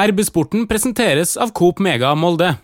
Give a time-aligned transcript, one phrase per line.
[0.00, 2.54] RB-sporten presenteres av Coop Mega Molde.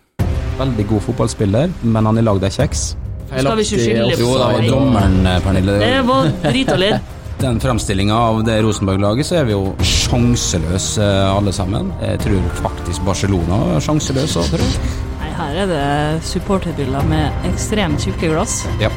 [0.56, 2.86] Veldig god fotballspiller, men han er lagd av kjeks.
[3.26, 5.74] Skal vi ikke skylde Jo, det var dommeren, eh, Pernille.
[5.82, 6.90] Det var dritdårlig.
[7.42, 11.90] Den framstillinga av det Rosenborg-laget, så er vi jo sjanseløse eh, alle sammen.
[12.00, 14.94] Jeg tror faktisk Barcelona er sjanseløse òg, tror jeg.
[15.20, 15.84] Nei, her er det
[16.30, 18.62] supporterbilder med ekstremt tjukke glass.
[18.80, 18.88] Ja.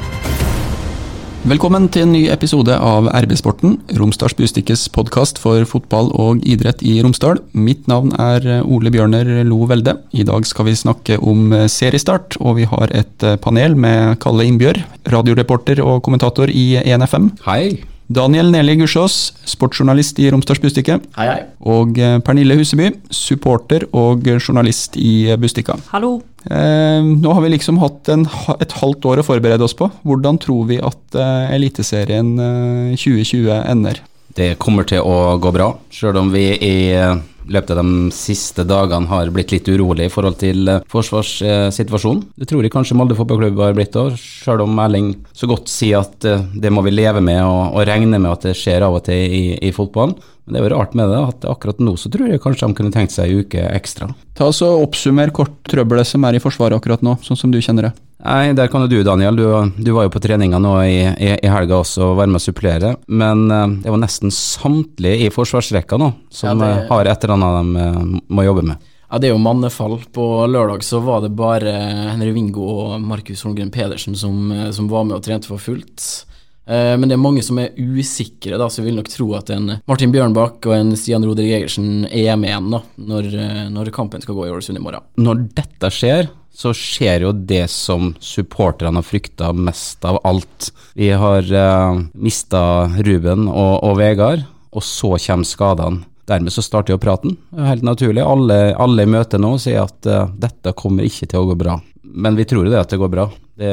[1.48, 6.98] Velkommen til en ny episode av RB-sporten, Romsdals Bustikkes podkast for fotball og idrett i
[7.00, 7.40] Romsdal.
[7.56, 9.94] Mitt navn er Ole Bjørner Lo Velde.
[10.12, 14.84] I dag skal vi snakke om seriestart, og vi har et panel med Kalle Innbjørg,
[15.16, 17.32] radioreporter og kommentator i 1FM.
[17.48, 17.80] Hei.
[18.10, 20.98] Daniel Neli Gussiås, sportsjournalist i Romsdals Bustikke.
[21.14, 21.44] Hei, hei.
[21.70, 21.94] Og
[22.26, 25.78] Pernille Huseby, supporter og journalist i Bustikka.
[25.92, 26.16] Hallo.
[26.50, 28.26] Eh, nå har vi liksom hatt en,
[28.58, 29.92] et halvt år å forberede oss på.
[30.08, 34.02] Hvordan tror vi at eh, Eliteserien eh, 2020 ender?
[34.40, 37.20] Det kommer til å gå bra, sjøl om vi i eh,
[37.54, 42.24] løpet av de siste dagene har blitt litt urolig i forhold til eh, forsvarssituasjonen.
[42.40, 46.04] Det tror jeg kanskje Molde fotballklubb har blitt òg, sjøl om Erling så godt sier
[46.04, 49.00] at eh, det må vi leve med og, og regne med at det skjer av
[49.00, 50.18] og til i, i fotballen.
[50.50, 52.74] Men det er jo rart med det, at akkurat nå så tror jeg kanskje de
[52.80, 54.08] kunne tenkt seg en uke ekstra.
[54.34, 57.90] Ta og Oppsummer kort trøbbelet som er i Forsvaret akkurat nå, sånn som du kjenner
[57.90, 57.94] det.
[58.26, 59.38] Nei, der kan jo du, Daniel.
[59.38, 59.46] Du,
[59.80, 62.44] du var jo på treninga nå i, i, i helga også og var med å
[62.44, 62.96] supplere.
[63.08, 67.24] Men eh, det var nesten samtlige i forsvarsrekka nå som Ja, det- eh, har et
[67.24, 68.90] eller annet de eh, må jobbe med.
[69.10, 69.96] Ja, det er jo mannefall.
[70.14, 71.72] På lørdag så var det bare
[72.12, 76.26] Henry Wingo og Markus Holmgren Pedersen som, som var med og trente for fullt.
[76.70, 79.50] Eh, Men det er mange som er usikre, da, så jeg vil nok tro at
[79.56, 83.94] en Martin Bjørnbakk og en Stian Roder Egersen er med igjen da, når, eh, når
[83.96, 85.06] kampen skal gå i Ålesund i morgen.
[85.18, 90.72] Når dette skjer, så skjer jo det som supporterne har frykta mest av alt.
[90.98, 92.62] Vi har uh, mista
[93.06, 94.44] Ruben og, og Vegard,
[94.76, 96.04] og så kommer skadene.
[96.28, 97.38] Dermed så starter jo praten.
[97.56, 98.22] Helt naturlig.
[98.26, 101.78] Alle, alle i møtet nå sier at uh, dette kommer ikke til å gå bra.
[102.04, 103.72] Men vi tror jo det at det går bra, det,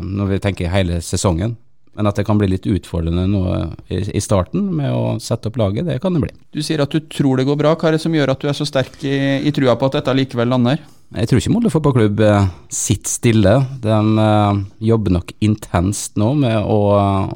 [0.00, 1.58] når vi tenker hele sesongen.
[1.92, 3.42] Men at det kan bli litt utfordrende nå
[3.92, 6.32] i, starten med å sette opp laget, det kan det bli.
[6.56, 7.74] Du sier at du tror det går bra.
[7.76, 10.00] Hva er det som gjør at du er så sterk i, i trua på at
[10.00, 10.80] dette likevel lander?
[11.12, 13.52] Jeg tror ikke Molde fotballklubb eh, sitter stille.
[13.84, 16.80] De uh, jobber nok intenst nå med å,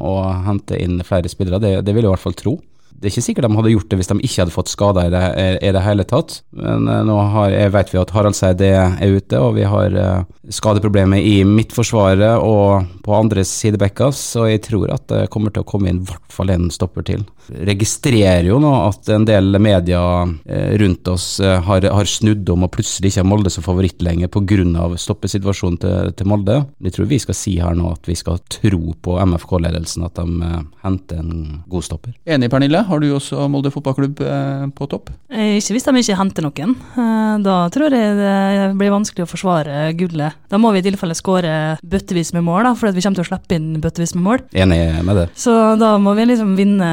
[0.00, 0.14] å
[0.46, 2.56] hente inn flere spillere, det, det vil jeg i hvert fall tro.
[2.96, 5.12] Det er ikke sikkert de hadde gjort det hvis de ikke hadde fått skader i
[5.12, 5.22] det,
[5.68, 6.38] i det hele tatt.
[6.56, 10.24] Men eh, nå har, vet vi at Harald Seide er ute, og vi har eh,
[10.56, 15.68] skadeproblemer i midtforsvaret og på andre sidebekker, så jeg tror at det kommer til å
[15.68, 17.26] komme inn i hvert fall en stopper til.
[17.46, 22.72] Registrerer jo nå at en del medier eh, rundt oss har, har snudd om og
[22.74, 24.88] plutselig ikke har Molde som favoritt lenger pga.
[24.98, 26.62] stoppesituasjonen til, til Molde.
[26.80, 30.50] Jeg tror vi skal si her nå at vi skal tro på MFK-ledelsen, at de
[30.82, 32.16] henter en god stopper.
[32.26, 32.85] Enig, Pernille.
[32.86, 35.10] Har du også Molde fotballklubb eh, på topp?
[35.30, 36.74] Eh, Ikke hvis de ikke henter noen.
[36.96, 40.36] Eh, Da tror jeg det blir vanskelig å forsvare gullet.
[40.48, 41.54] Da må vi i tilfelle skåre
[41.84, 44.44] bøttevis med mål, da, for vi kommer til å slippe inn bøttevis med mål.
[44.56, 45.26] Enig med det.
[45.36, 46.90] Så da må vi liksom vinne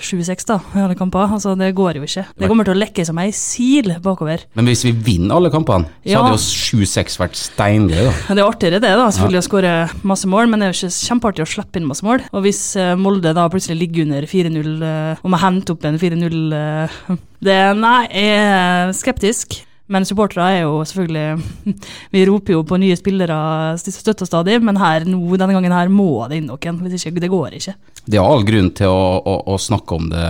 [0.00, 1.28] 7-6 da, i alle kamper.
[1.36, 2.24] Altså, det går jo ikke.
[2.38, 4.44] Det kommer til å lekke som ei sil bakover.
[4.54, 6.22] Men hvis vi vinner alle kampene, så Ja.
[6.22, 8.12] hadde jo 7-6 vært steingøy, da.
[8.34, 9.74] Det er artigere det, da, selvfølgelig å skåre
[10.04, 12.22] masse mål, men det er jo ikke kjempeartig å slippe inn masse mål.
[12.32, 15.98] Og hvis eh, Molde da plutselig ligger under 4-0, eh, og må hente opp en
[15.98, 16.98] 4-0 eh,
[17.44, 19.60] Det Nei, jeg er skeptisk.
[19.92, 21.74] Men supportere er jo selvfølgelig
[22.14, 23.36] Vi roper jo på nye spillere
[23.80, 26.80] støtt og stadig, men her nå, denne gangen her må det inn noen.
[26.84, 27.74] Hvis ikke, det går ikke.
[28.04, 30.24] Det er all grunn til å, å, å snakke om det.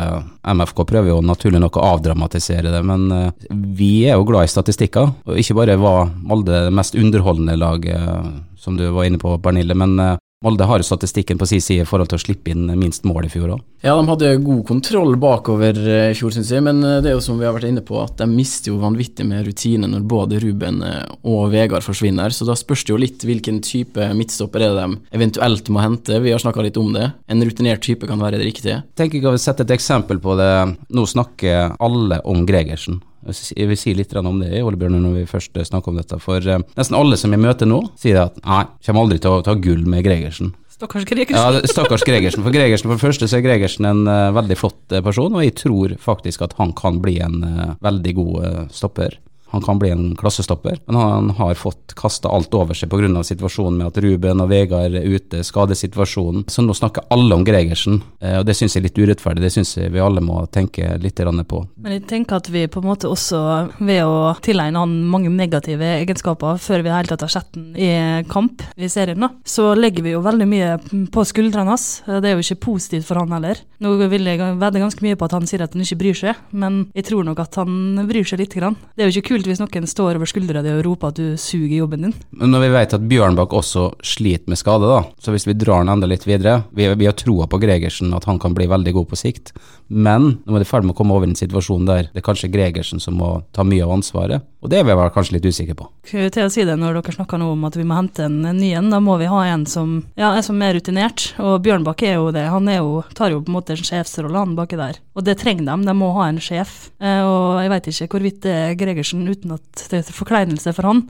[0.55, 4.53] MFK prøver jo naturlig nok å avdramatisere det, men eh, vi er jo glad i
[4.53, 5.15] statistikker.
[5.27, 8.29] Og ikke bare var Molde det mest underholdende laget, eh,
[8.59, 11.85] som du var inne på, Bernille, men eh, Molde har jo statistikken på sin side
[11.85, 13.63] i forhold til å slippe inn minst mål i fjor òg.
[13.85, 17.17] Ja, de hadde god kontroll bakover eh, i fjor, syns jeg, men eh, det er
[17.17, 20.05] jo som vi har vært inne på, at de mister jo vanvittig med rutine når
[20.09, 24.65] både Ruben eh, og Vegard forsvinner, så da spørs det jo litt hvilken type midtstopper
[24.65, 26.21] er det de eventuelt må hente.
[26.25, 27.11] Vi har snakka litt om det.
[27.29, 28.83] En rutinert type kan være det riktige.
[29.01, 30.53] Tenker jeg å sette et eksempel på det.
[30.93, 33.01] Nå snakker alle om Gregersen.
[33.25, 36.19] Jeg vil si litt om det Ole Bjørne, når vi først snakker om dette.
[36.23, 39.45] For eh, nesten alle som jeg møter nå, sier at nei, kommer aldri til å
[39.47, 40.53] ta gull med Gregersen.
[40.75, 41.39] Stakkars Gregersen.
[41.39, 42.43] Ja, stakkars Gregersen.
[42.43, 45.45] For Gregersen, for det første så er Gregersen en uh, veldig flott eh, person, og
[45.45, 49.17] jeg tror faktisk at han kan bli en uh, veldig god uh, stopper.
[49.55, 50.79] Han kan bli en klassestopper.
[50.87, 53.23] Men han har fått kasta alt over seg pga.
[53.25, 56.47] situasjonen med at Ruben og Vegard er ute, skadesituasjonen.
[56.51, 59.45] Så nå snakker alle om Gregersen, eh, og det syns jeg er litt urettferdig.
[59.45, 61.61] Det syns jeg vi alle må tenke litt på.
[61.79, 63.41] Men jeg tenker at vi på en måte også,
[63.79, 68.25] ved å tilegne han mange negative egenskaper før vi helt tatt har sett den i
[68.29, 70.73] kamp i serien, da, så legger vi jo veldig mye
[71.15, 72.03] på skuldrene hans.
[72.07, 73.61] Det er jo ikke positivt for han heller.
[73.85, 76.43] Nå vil jeg vedde ganske mye på at han sier at han ikke bryr seg,
[76.51, 78.55] men jeg tror nok at han bryr seg litt.
[78.55, 78.77] Grann.
[78.95, 81.39] Det er jo ikke kult hvis noen står over skuldra di og roper at du
[81.41, 82.17] suger jobben din.
[82.37, 85.85] Men når vi vet at Bjørnbakk også sliter med skade, da, så hvis vi drar
[85.85, 88.95] den enda litt videre Vi, vi har troa på Gregersen, at han kan bli veldig
[88.97, 89.53] god på sikt,
[89.89, 92.23] men nå er det i ferd med å komme over i en situasjon der det
[92.23, 95.37] er kanskje Gregersen som må ta mye av ansvaret, og det er vi vel kanskje
[95.37, 95.87] litt usikre på.
[96.09, 98.71] Til å si det når dere snakker nå om at vi må hente en ny
[98.79, 102.17] en, da må vi ha en som ja, er som er rutinert, og Bjørnbakk er
[102.17, 102.47] jo det.
[102.53, 105.01] Han er jo, tar jo på en måte en sjefsrolle, han baki der.
[105.15, 106.89] Og det trenger de, de må ha en sjef.
[106.99, 110.91] Eh, og jeg veit ikke hvorvidt det er Gregersen uten at det er forkleinelse for
[110.91, 111.07] han.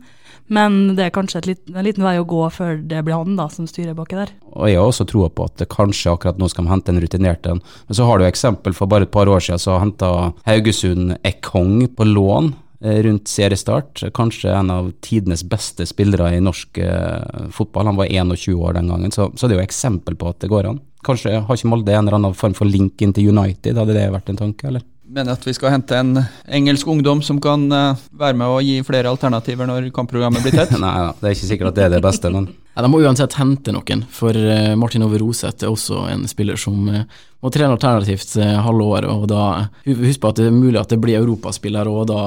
[0.52, 3.46] Men det er kanskje lit, en liten vei å gå før det blir han da
[3.52, 4.32] som styrer baki der.
[4.52, 7.48] Og Jeg har også troa på at kanskje akkurat nå skal de hente en rutinert
[7.48, 7.62] en.
[7.88, 10.10] Men så har du eksempel for bare et par år siden så henta
[10.44, 12.52] Haugesund Ekong på lån
[12.84, 14.04] eh, rundt seriestart.
[14.16, 17.88] Kanskje en av tidenes beste spillere i norsk eh, fotball.
[17.88, 20.52] Han var 21 år den gangen, så, så det er jo eksempel på at det
[20.52, 20.82] går an.
[21.04, 24.10] Kanskje har ikke Molde en eller annen form for link inn til United, hadde det
[24.12, 24.84] vært en tanke, eller?
[25.04, 26.18] Mener at vi skal hente en
[26.48, 30.74] engelsk ungdom som kan uh, være med og gi flere alternativer når kampprogrammet blir tett?
[30.80, 32.98] Nei da, det er ikke sikkert at det er det beste, men ja, De må
[33.04, 37.04] uansett hente noen, for uh, Martin Ove Roseth er også en spiller som uh,
[37.44, 39.10] må trene alternativt halve året.
[39.12, 42.20] og da Husk på at det er mulig at det blir europaspiller, og da,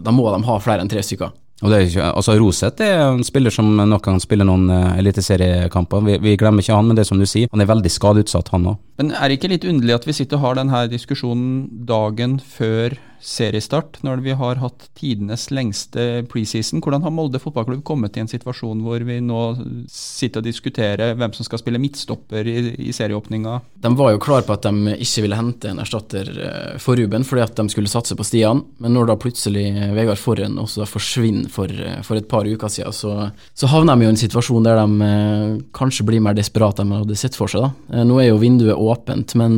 [0.00, 1.34] da må de ha flere enn tre stykker.
[1.62, 4.96] Og det er ikke, altså Roseth er en spiller som nok kan spille noen uh,
[4.98, 6.02] eliteseriekamper.
[6.04, 8.50] Vi, vi, glemmer ikke han, men det er som du sier, han er veldig skadeutsatt,
[8.52, 8.80] han òg.
[9.00, 11.54] Men er det ikke litt underlig at vi sitter og har denne diskusjonen
[11.86, 16.82] dagen før seriestart, når vi har hatt tidenes lengste preseason.
[16.84, 19.40] Hvordan har Molde fotballklubb kommet i en situasjon hvor vi nå
[19.90, 23.56] sitter og diskuterer hvem som skal spille midtstopper i, i serieåpninga?
[23.84, 27.24] De var jo klar på at de ikke ville hente en erstatter eh, for Ruben,
[27.24, 28.60] fordi at de skulle satse på Stian.
[28.84, 29.66] Men når da plutselig
[29.96, 34.06] Vegard Forren også forsvinner for, eh, for, et par uker siden, så, så havner de
[34.06, 37.38] jo i en situasjon der de eh, kanskje blir mer desperate enn de hadde sett
[37.38, 37.64] for seg.
[37.64, 38.04] da.
[38.04, 39.56] Nå er jo vinduet åpent, men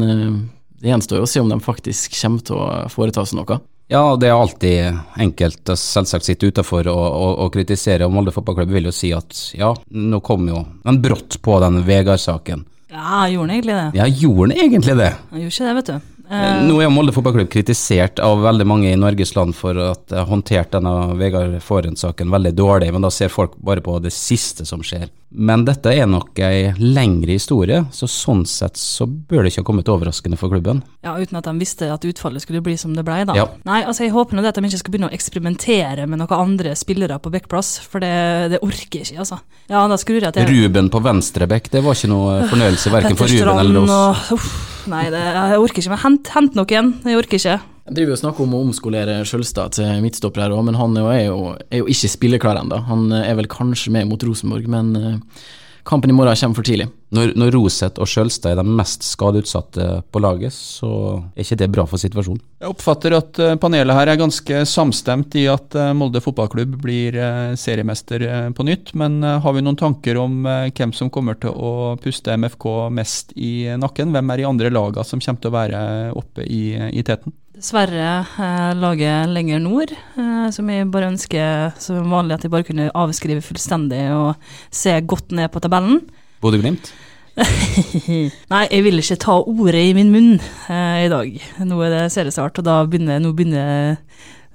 [0.81, 3.59] det gjenstår jo å se om de faktisk kommer til å foreta seg noe.
[3.89, 8.35] Ja, det er alltid enkelt å selvsagt sitte utafor og, og, og, kritisere, og Molde
[8.35, 12.65] fotballklubb vil jo si at ja, nå kom jo den brått på den Vegard-saken.
[12.91, 13.87] Ja, gjorde han egentlig det?
[14.01, 15.13] Ja, gjorde han egentlig det?
[15.31, 16.16] Han gjorde ikke det, vet du.
[16.27, 20.19] Uh, Nå er Molde fotballklubb kritisert av veldig mange i Norges land for at de
[20.19, 24.67] har håndtert denne Vegard Forhen-saken veldig dårlig, men da ser folk bare på det siste
[24.67, 25.07] som skjer.
[25.37, 29.69] Men dette er nok ei lengre historie, så sånn sett så bør det ikke ha
[29.71, 30.83] kommet overraskende for klubben.
[31.07, 33.37] Ja, uten at de visste at utfallet skulle bli som det ble, da.
[33.39, 33.47] Ja.
[33.69, 36.75] Nei, altså jeg håper nå at de ikke skal begynne å eksperimentere med noen andre
[36.79, 38.15] spillere på backplass, for det,
[38.55, 39.43] det orker jeg ikke, altså.
[39.71, 40.49] Ja, da skrur jeg til.
[40.51, 43.95] Ruben på venstre back, det var ikke noe fornøyelse verken for Ruben eller oss.
[43.97, 45.93] Og, uff, nei, det, jeg orker ikke.
[45.95, 47.57] Men hent, hent noen, jeg orker ikke.
[47.87, 51.21] Jeg driver og snakker om å omskolere Sjølstad til midtstopper her òg, men han er
[51.29, 52.81] jo, er jo ikke spilleklar ennå.
[52.89, 55.45] Han er vel kanskje med mot Rosenborg, men eh,
[55.87, 56.89] kampen i morgen kommer for tidlig.
[57.15, 60.91] Når, når Roseth og Sjølstad er de mest skadeutsatte på laget, så
[61.37, 62.43] er ikke det bra for situasjonen.
[62.61, 67.17] Jeg oppfatter at eh, panelet her er ganske samstemt i at eh, Molde fotballklubb blir
[67.61, 72.35] seriemester på nytt, men har vi noen tanker om hvem som kommer til å puste
[72.35, 74.13] MFK mest i nakken?
[74.15, 75.83] Hvem er de andre lagene som kommer til å være
[76.19, 77.35] oppe i, i teten?
[77.57, 82.67] Dessverre eh, laget lenger nord, eh, som jeg bare ønsker som vanlig at jeg bare
[82.69, 86.03] kunne avskrive fullstendig og se godt ned på tabellen.
[86.45, 86.91] Bodø-Glimt?
[88.53, 91.33] Nei, jeg vil ikke ta ordet i min munn eh, i dag.
[91.65, 93.97] Nå er det seriestart, og da begynner, nå begynner,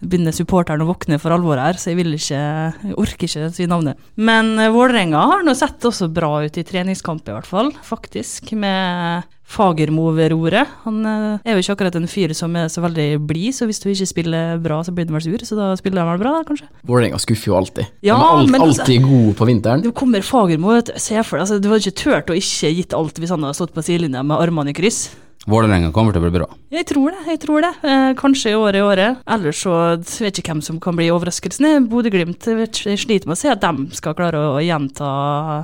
[0.01, 3.67] begynner supporteren å våkne for alvor her, så jeg vil ikke, jeg orker ikke si
[3.70, 4.00] navnet.
[4.20, 8.53] Men eh, Vålerenga har nå sett også bra ut i treningskamp, i hvert fall, faktisk.
[8.58, 10.70] Med Fagermo ved roret.
[10.86, 13.81] Han eh, er jo ikke akkurat en fyr som er så veldig blid, så hvis
[13.84, 16.36] du ikke spiller bra, så blir han vel sur, så da spiller han vel bra,
[16.39, 16.70] da, kanskje.
[16.88, 17.91] Vålerenga skuffer jo alltid.
[18.00, 19.84] Ja, de er alt, men, alltid altså, gode på vinteren.
[19.86, 23.22] Du kommer Fagermo, se for deg, altså, du hadde ikke turt å ikke gitt alt
[23.22, 25.10] hvis han hadde stått på sidelinja med armene i kryss.
[25.50, 26.48] Vålerenga kommer til å bli bra.
[26.71, 27.21] Jeg tror det.
[27.31, 27.71] jeg tror det.
[27.81, 29.21] Eh, kanskje i året i året.
[29.25, 31.88] Ellers så vet jeg ikke hvem som kan bli overraskelsen.
[31.89, 35.10] Bodø-Glimt sliter med å se at de skal klare å gjenta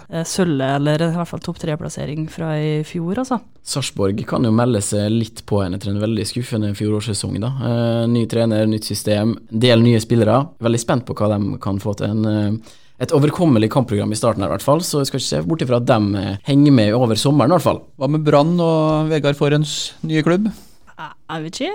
[0.10, 3.40] eh, sølvet, eller i hvert fall topp tre-plassering fra i fjor, altså.
[3.68, 7.38] Sarpsborg kan jo melde seg litt på en etter en veldig skuffende fjorårssesong.
[7.44, 7.54] da.
[7.70, 10.42] Eh, ny trener, nytt system, del nye spillere.
[10.64, 12.10] Veldig spent på hva de kan få til.
[12.10, 15.28] en eh, et overkommelig kampprogram i starten her, i hvert fall, så jeg skal ikke
[15.28, 17.84] se bort ifra at de eh, henger med over sommeren, i hvert fall.
[17.98, 19.76] Hva med Brann og Vegard Forens
[20.08, 20.50] nye klubb?
[20.98, 21.74] Jeg vet ikke.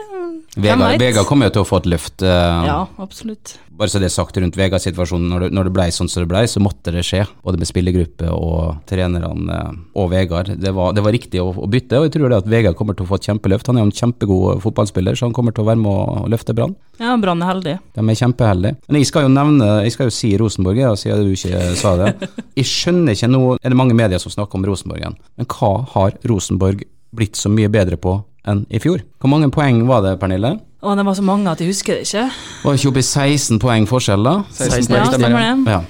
[0.64, 0.99] Vegard.
[0.99, 2.23] Vegard kommer jo til å få et løft.
[2.26, 3.52] Uh, Ja, absolutt.
[3.73, 5.29] Bare så det er sagt rundt Vegard-situasjonen.
[5.31, 7.23] Når, det- når det ble sånn som det ble, så måtte det skje.
[7.47, 10.50] Både med spillergruppe og trenerne eh, og Vegard.
[10.61, 12.95] Det var, det var riktig å, å bytte, og jeg tror det at Vegard kommer
[12.99, 13.67] til å få et kjempeløft.
[13.71, 16.55] Han er jo en kjempegod fotballspiller, så han kommer til å være med å løfte
[16.59, 16.75] Brann.
[17.00, 17.76] Ja, Brann er heldig.
[17.97, 18.76] De er kjempeheldige.
[18.88, 21.95] Men jeg skal jo nevne, jeg skal jo si Rosenborg, ja, siden du ikke sa
[22.02, 22.12] det.
[22.59, 25.71] Jeg skjønner ikke nå, er det mange medier som snakker om Rosenborg igjen, men hva
[25.95, 26.83] har Rosenborg
[27.16, 28.16] blitt så mye bedre på
[28.49, 29.02] enn i fjor?
[29.23, 30.57] Hvor mange poeng var det, Pernille?
[30.83, 32.25] Å, det var så mange at jeg husker det ikke.
[32.64, 34.37] Var det ikke oppe i 16 poeng forskjell, da?
[34.50, 35.76] 16 Ja, poeng, stemmer det.
[35.76, 35.83] Ja.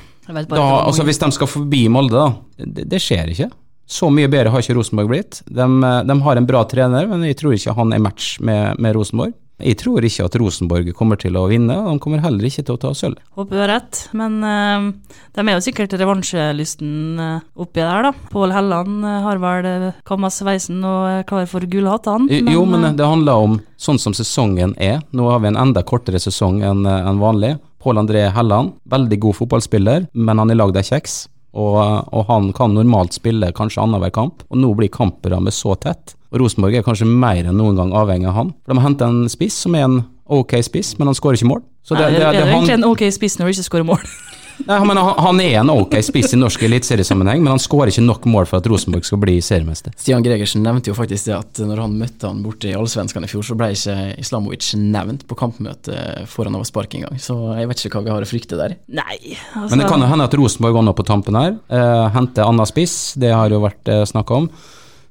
[0.53, 1.05] Da, altså.
[1.09, 2.65] Hvis de skal forbi Molde, da.
[2.67, 3.49] Det, det skjer ikke.
[3.93, 5.41] Så mye bedre har ikke Rosenborg blitt.
[5.49, 5.67] De,
[6.09, 9.35] de har en bra trener, men jeg tror ikke han er match med, med Rosenborg.
[9.63, 12.75] Jeg tror ikke at Rosenborg kommer til å vinne, og de kommer heller ikke til
[12.77, 13.19] å ta sølv.
[13.39, 14.91] Håper du har rett, men uh,
[15.37, 18.13] de er jo sikkert revansjelysten uh, oppi der, da.
[18.33, 19.69] Pål Helland uh, har vel
[20.09, 22.29] kamma sveisen og er klar for gullhattene.
[22.31, 25.01] I- Jo, men det handler om sånn som sesongen er.
[25.13, 27.57] Nå har vi en enda kortere sesong enn enn vanlig.
[27.83, 31.27] Pål André Helland, veldig god fotballspiller, men han er lagd av kjeks.
[31.53, 31.77] Og,
[32.15, 36.15] og han kan normalt spille kanskje annenhver kamp, og nå blir kampprogrammet så tett.
[36.33, 38.53] Og Rosenborg er kanskje mer enn noen gang avhengig av han.
[38.65, 41.51] For De har hentet en spiss som er en ok spiss, men han skårer ikke
[41.51, 41.65] mål.
[41.85, 43.85] Så det, Nei, det, er det, er egentlig en ok spiss når du ikke skårer
[43.85, 44.07] mål?
[44.69, 48.05] nei, men han, han er en ok spiss i norsk eliteseriesammenheng, men han skårer ikke
[48.07, 49.93] nok mål for at Rosenborg skal bli seriemester.
[49.99, 53.33] Stian Gregersen nevnte jo faktisk det at når han møtte han borte i Allsvenskan i
[53.33, 57.19] fjor, så ble ikke Islamovic nevnt på kampmøtet foran avspark engang.
[57.21, 58.79] Så jeg vet ikke hva vi har å frykte der.
[58.89, 59.19] Nei,
[59.53, 61.59] altså Men det kan jo hende at Rosenborg går nå på tampen her.
[61.69, 64.49] Eh, henter Anna Spiss, det har jo vært eh, snakk om.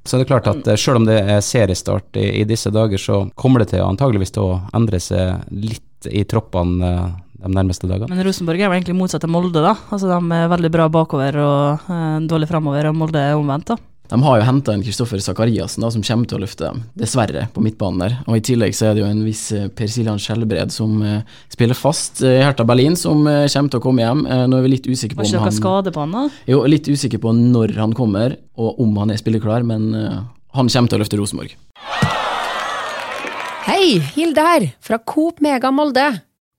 [0.04, 2.98] Så det er klart at eh, selv om det er seriestart i, i disse dager,
[2.98, 7.88] så kommer det til antageligvis til å endre seg litt i troppene eh, de nærmeste
[7.90, 8.10] dagene.
[8.10, 9.76] Men Rosenborg er jo egentlig motsatt av Molde, da.
[9.90, 13.78] Altså De er veldig bra bakover og eh, dårlig framover, og Molde er omvendt, da.
[14.12, 17.62] De har jo henta en Kristoffer Sakariassen som kommer til å løfte dem, dessverre, på
[17.64, 18.16] midtbanen der.
[18.26, 21.22] Og I tillegg så er det jo en viss eh, Per Siljan Skjelbred som uh,
[21.52, 24.24] spiller fast i i Hertha Berlin, som uh, kommer til å komme hjem.
[24.26, 26.04] Eh, nå er vi litt usikre på om Var om ikke noe han skade på
[26.04, 26.24] han, da?
[26.50, 30.18] Jo, litt usikker på når han kommer, og om han er spilleklar, men eh,
[30.56, 31.56] han kommer til å løfte Rosenborg.
[33.68, 36.08] Hei, Hilde her, fra Coop Mega Molde.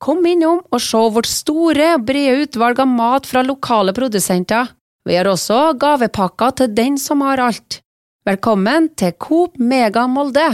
[0.04, 4.74] Kom innom og se vårt store brede utvalg av mat fra lokale produsenter.
[5.04, 7.82] Vi har også gavepakker til den som har alt.
[8.24, 10.46] Velkommen til Coop Mega Molde.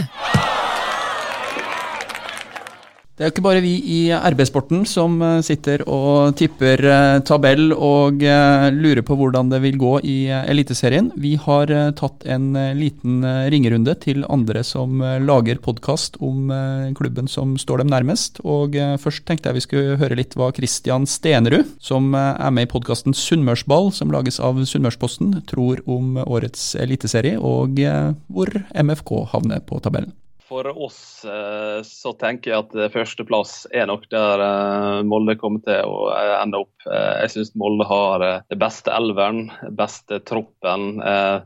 [3.20, 7.66] Det er jo ikke bare vi i RB-sporten som eh, sitter og tipper eh, tabell
[7.76, 11.10] og eh, lurer på hvordan det vil gå i Eliteserien.
[11.20, 13.18] Vi har tatt en liten
[13.52, 16.48] ringerunde til andre som lager podkast om
[16.96, 18.40] klubben som står dem nærmest.
[18.40, 22.72] Og først tenkte jeg vi skulle høre litt hva Christian Stenerud, som er med i
[22.72, 27.84] podkasten Sunnmørsball, som lages av Sunnmørsposten, tror om årets eliteserie, og
[28.32, 30.16] hvor MFK havner på tabellen.
[30.50, 35.62] For oss eh, så tenker jeg at eh, førsteplass er nok der eh, Molde kommer
[35.62, 36.72] til å ende opp.
[36.90, 41.02] Jeg syns Molde har det beste elveren, beste troppen.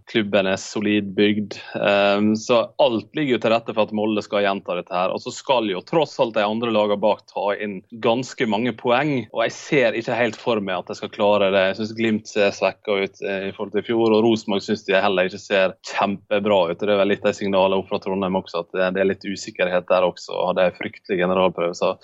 [0.06, 1.56] Klubben er solid bygd.
[2.38, 5.10] Så alt ligger jo til rette for at Molde skal gjenta dette her.
[5.10, 9.24] Og så skal jo tross alt de andre lagene bak ta inn ganske mange poeng.
[9.34, 11.64] Og jeg ser ikke helt for meg at de skal klare det.
[11.72, 14.94] Jeg syns Glimt ser svekka ut i forhold til i fjor, og Rosenborg syns de
[14.94, 16.78] heller ikke ser kjempebra ut.
[16.78, 19.24] Det er vel litt de signalene opp fra Trondheim også, at det- det er litt
[19.26, 20.30] usikkerhet der også.
[20.32, 21.74] og Det er fryktelig generalprøve.
[21.74, 21.96] Så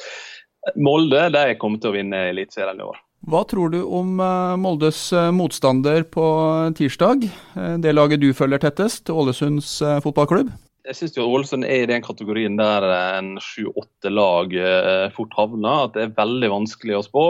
[0.77, 2.99] Molde de kommer til å vinne Eliteserien i år.
[3.31, 7.25] Hva tror du om eh, Moldes eh, motstander på tirsdag?
[7.57, 10.51] Eh, Det laget du følger tettest, Ålesunds fotballklubb?
[10.89, 15.87] Jeg syns Ålesund er i den kategorien der en sju-åtte lag eh, fort havner.
[15.89, 17.27] At det er veldig vanskelig å spå.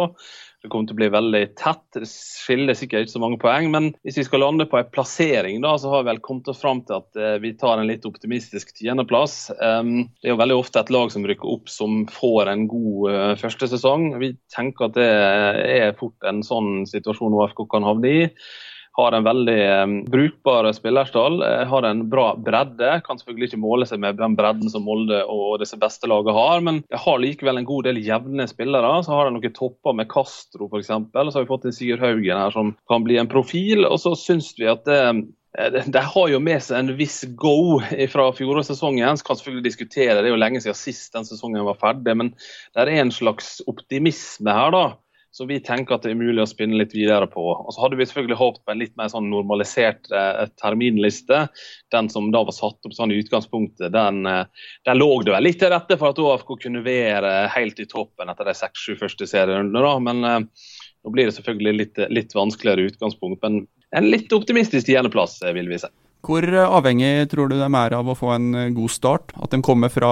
[0.60, 1.82] Det kommer til å bli veldig tett.
[1.96, 3.70] Det skiller sikkert ikke så mange poeng.
[3.72, 6.60] Men hvis vi skal lande på en plassering, da, så har vi vel kommet oss
[6.60, 9.38] fram til at eh, vi tar en litt optimistisk tiendeplass.
[9.56, 13.12] Um, det er jo veldig ofte et lag som rykker opp som får en god
[13.12, 14.10] eh, første sesong.
[14.20, 18.26] Vi tenker at det er fort en sånn situasjon OFK kan havne i
[19.00, 22.92] har en veldig um, brukbar spillerstall, eh, har en bra bredde.
[23.06, 26.62] Kan selvfølgelig ikke måle seg med den bredden som Molde og disse beste lagene har,
[26.66, 28.92] men jeg har likevel en god del jevne spillere.
[29.06, 30.92] Så har de noen topper med Castro f.eks.
[30.92, 33.86] Så har vi fått en Sigurd Haugen her som kan bli en profil.
[33.88, 35.00] Og så syns vi at det,
[35.90, 37.80] de har jo med seg en viss go
[38.12, 39.18] fra fjorårssesongen.
[39.26, 42.34] Kan selvfølgelig diskutere, Det er jo lenge siden sist den sesongen var ferdig, men
[42.74, 44.70] det er en slags optimisme her.
[44.70, 44.84] da
[45.30, 47.42] som vi tenker at det er mulig å spinne litt videre på.
[47.54, 51.44] Og så hadde vi selvfølgelig håpet på en litt mer sånn normalisert eh, terminliste.
[51.94, 55.46] Den som da var satt opp sånn i utgangspunktet, den, eh, den lå det vel
[55.46, 59.30] litt til rette for at ÅFK kunne være helt i toppen etter de seks-sju første
[59.30, 59.94] serierundene.
[60.08, 60.40] Men eh,
[61.04, 63.42] nå blir det selvfølgelig litt, litt vanskeligere utgangspunkt.
[63.46, 63.64] Men
[63.96, 65.90] en litt optimistisk tiendeplass, eh, vil vi si.
[66.20, 69.32] Hvor avhengig tror du de er av å få en god start?
[69.40, 70.10] At de kommer fra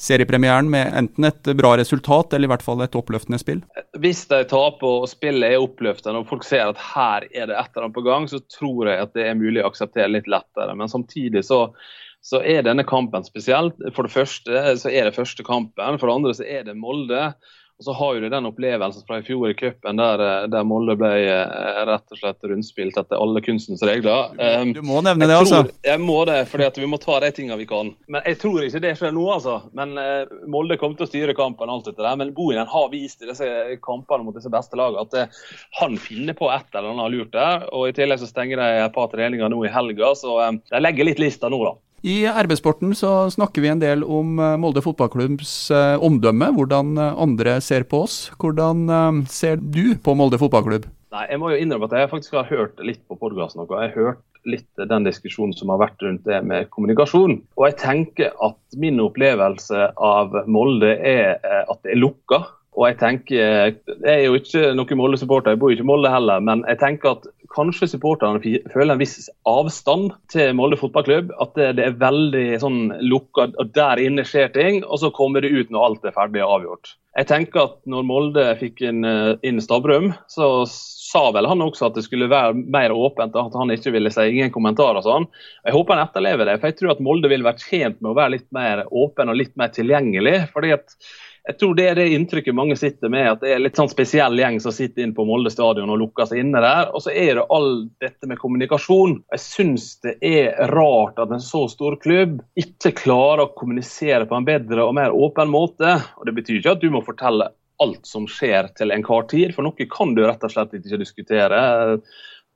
[0.00, 3.60] seriepremieren med enten et bra resultat eller i hvert fall et oppløftende spill?
[4.00, 7.68] Hvis de taper og spillet er oppløftende og folk ser at her er det et
[7.74, 10.72] eller annet på gang, så tror jeg at det er mulig å akseptere litt lettere.
[10.78, 11.66] Men samtidig så,
[12.24, 13.76] så er denne kampen spesielt.
[13.92, 16.00] For det første så er det første kampen.
[16.00, 17.34] For det andre så er det Molde.
[17.82, 20.94] Og så har det den opplevelsen fra i fjor i cupen der, eh, der, Molde
[20.94, 24.30] ble eh, rett og slett rundspilt etter alle kunstens regler.
[24.38, 25.64] Um, du må nevne det, altså.
[25.82, 27.90] Jeg må det, for vi må ta de tingene vi kan.
[28.06, 29.56] Men Jeg tror ikke det skjer nå, altså.
[29.74, 31.74] Men uh, Molde kommer til å styre kampen.
[31.74, 32.20] alt dette der.
[32.22, 33.50] Men Bohinen har vist i disse
[33.82, 35.42] kampene mot disse beste lagene at
[35.80, 37.66] han finner på et eller annet lurt der.
[37.74, 41.10] Og I tillegg så stenger de et par treninger nå i helga, så de legger
[41.10, 41.74] litt lista nå, da.
[42.02, 47.20] I RB-sporten så snakker vi en del om eh, Molde fotballklubbs eh, omdømme, hvordan eh,
[47.22, 48.16] andre ser på oss.
[48.42, 50.88] Hvordan ser du på Molde fotballklubb?
[51.14, 53.62] Nei, Jeg må jo innrømme at jeg faktisk har hørt litt på podkasten.
[53.70, 57.36] Jeg har hørt litt den diskusjonen som har vært rundt det med kommunikasjon.
[57.60, 62.40] Og jeg tenker at min opplevelse av Molde er at det er lukka.
[62.72, 66.10] Og jeg tenker, Jeg er jo ikke noen Molde-supporter, jeg bor jo ikke i Molde
[66.10, 68.40] heller, men jeg tenker at kanskje supporterne
[68.72, 71.32] føler en viss avstand til Molde fotballklubb.
[71.42, 75.44] At det, det er veldig sånn lukka, og der inne skjer ting, og så kommer
[75.44, 76.94] det ut når alt er ferdig og avgjort.
[77.18, 80.64] Jeg tenker at når Molde fikk inn, eh, inn Stavrum, så
[81.12, 84.24] sa vel han også at det skulle være mer åpent, at han ikke ville si
[84.30, 85.26] ingen kommentarer og sånn.
[85.66, 88.16] Jeg håper han etterlever det, for jeg tror at Molde vil være tjent med å
[88.16, 90.38] være litt mer åpen og litt mer tilgjengelig.
[90.54, 90.96] fordi at
[91.42, 94.38] jeg tror det er det inntrykket mange sitter med, at det er litt sånn spesiell
[94.38, 96.92] gjeng som sitter inne på Molde stadion og lukker seg inne der.
[96.94, 97.72] Og så er det all
[98.02, 99.16] dette med kommunikasjon.
[99.34, 104.38] Jeg syns det er rart at en så stor klubb ikke klarer å kommunisere på
[104.38, 105.96] en bedre og mer åpen måte.
[106.20, 107.50] Og Det betyr ikke at du må fortelle
[107.82, 111.58] alt som skjer til enhver tid, for noe kan du rett og slett ikke diskutere.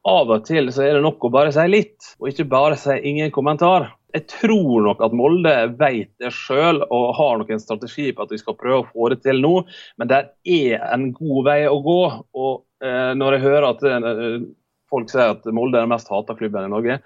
[0.06, 2.94] Av og til så er det nok å bare si litt, og ikke bare si
[3.10, 8.12] ingen kommentar jeg tror nok at Molde vet det sjøl og har nok en strategi
[8.14, 9.54] på at vi skal prøve å få det til nå.
[10.00, 12.00] Men det er en god vei å gå.
[12.38, 14.46] Og eh, når jeg hører at eh,
[14.92, 17.00] folk sier at Molde er den mest hata klubben i Norge,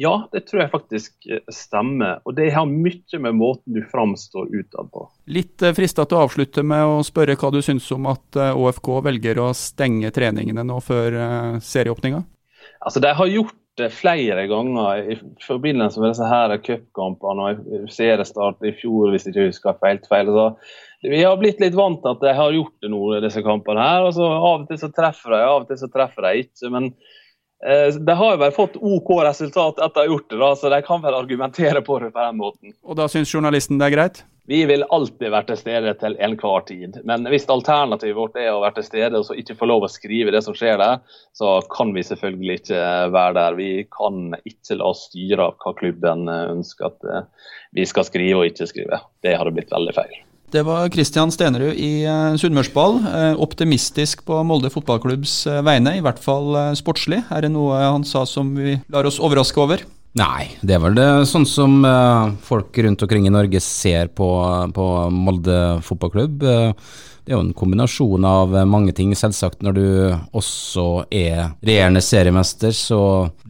[0.00, 2.20] ja, det tror jeg faktisk eh, stemmer.
[2.24, 5.06] Og det har mye med måten du framstår utad på.
[5.28, 8.92] Litt eh, frista til å avslutte med å spørre hva du syns om at ÅFK
[8.96, 11.18] eh, velger å stenge treningene nå før
[11.64, 12.22] serieåpninga?
[12.80, 13.59] Altså, De har gjort
[13.94, 19.46] flere ganger i forbindelse med disse her cupkampene og seriestart i fjor, hvis jeg ikke
[19.48, 20.32] husker helt feil.
[20.34, 23.86] Så vi har blitt litt vant til at de har gjort det nå, disse kampene
[23.86, 24.04] her.
[24.08, 26.72] og så Av og til så treffer de, av og til så treffer de ikke.
[26.74, 27.19] men eh,
[27.60, 30.80] de har jo vel fått OK resultat etter å ha gjort det, da, så de
[30.86, 32.76] kan vel argumentere på det på den måten.
[32.80, 34.22] Og da syns journalisten det er greit?
[34.50, 36.96] Vi vil alltid være til stede til enhver tid.
[37.06, 39.90] Men hvis alternativet vårt er å være til stede og så ikke få lov å
[39.92, 41.04] skrive det som skjer der,
[41.38, 42.80] så kan vi selvfølgelig ikke
[43.14, 43.58] være der.
[43.60, 48.42] Vi kan ikke la oss styre av hva klubben ønsker at eh, vi skal skrive
[48.42, 48.98] og ikke skrive.
[49.22, 50.18] Det hadde blitt veldig feil.
[50.50, 52.98] Det var Kristian Stenerud i eh, Sunnmørsball.
[53.06, 57.22] Eh, optimistisk på Molde fotballklubbs vegne, i hvert fall sportslig.
[57.30, 59.84] Er det noe han sa som vi lar oss overraske over?
[60.18, 61.76] Nei, det er vel det sånn som
[62.42, 64.26] folk rundt omkring i Norge ser på,
[64.74, 66.42] på Molde fotballklubb.
[67.24, 69.12] Det er jo en kombinasjon av mange ting.
[69.16, 69.86] Selvsagt, når du
[70.36, 73.00] også er regjerende seriemester, så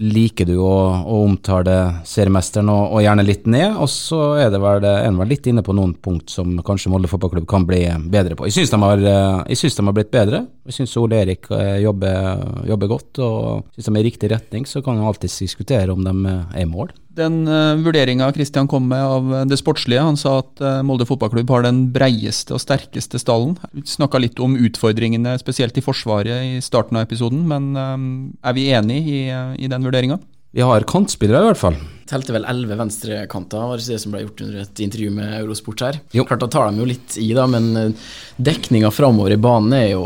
[0.01, 1.77] liker du å, å omtale
[2.09, 3.79] seriemesteren og, og, gjerne litt ned.
[3.81, 7.11] Og så er det vel, er vel litt inne på noen punkt som kanskje Molde
[7.11, 8.49] fotballklubb kan bli bedre på.
[8.49, 10.45] Jeg syns de, de, har blitt bedre.
[10.69, 14.67] Jeg syns Ole Erik eh, jobber, jobber godt, og syns de er i riktig retning.
[14.69, 18.69] Så kan man alltids diskutere om de er i mål den uh, eh, vurderinga Kristian
[18.71, 20.03] kom med av det sportslige.
[20.05, 23.57] Han sa at uh, Molde fotballklubb har den breieste og sterkeste stallen.
[23.75, 27.43] Vi snakka litt om utfordringene, spesielt i Forsvaret, i starten av episoden.
[27.51, 29.23] Men er vi enig i,
[29.59, 30.21] i den vurderinga?
[30.53, 31.77] Vi har kantspillere, i hvert fall.
[32.11, 36.01] Telte vel elleve venstrekanter, var det som ble gjort under et intervju med Eurosport her.
[36.11, 36.25] Jo.
[36.27, 37.95] Klart Da tar de jo litt i, da, men
[38.35, 40.03] dekninga framover i banen er jo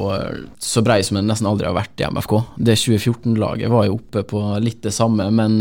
[0.61, 2.37] så brei som den nesten aldri har vært i MFK.
[2.61, 5.61] Det 2014-laget var jo oppe på litt det samme, men